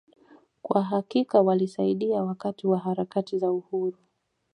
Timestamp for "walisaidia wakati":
1.41-2.67